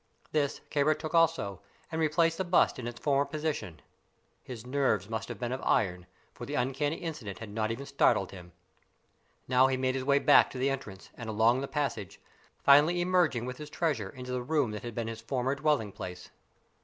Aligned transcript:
This 0.31 0.61
Kāra 0.71 0.97
took 0.97 1.13
also, 1.13 1.61
and 1.91 2.01
replaced 2.01 2.39
the 2.39 2.43
bust 2.43 2.79
in 2.79 2.87
its 2.87 2.99
former 2.99 3.23
position. 3.23 3.83
His 4.41 4.65
nerves 4.65 5.07
must 5.07 5.29
have 5.29 5.37
been 5.39 5.51
of 5.51 5.61
iron, 5.61 6.07
for 6.33 6.47
the 6.47 6.55
uncanny 6.55 6.95
incident 6.95 7.37
had 7.37 7.51
not 7.51 7.69
even 7.69 7.85
startled 7.85 8.31
him. 8.31 8.51
Now 9.47 9.67
he 9.67 9.77
made 9.77 9.93
his 9.93 10.03
way 10.03 10.17
back 10.17 10.49
to 10.49 10.57
the 10.57 10.71
entrance 10.71 11.11
and 11.13 11.29
along 11.29 11.61
the 11.61 11.67
passage, 11.67 12.19
finally 12.63 12.99
emerging 12.99 13.45
with 13.45 13.59
his 13.59 13.69
treasure 13.69 14.09
into 14.09 14.31
the 14.31 14.41
room 14.41 14.71
that 14.71 14.81
had 14.81 14.95
been 14.95 15.07
his 15.07 15.21
former 15.21 15.53
dwelling 15.53 15.91
place. 15.91 16.31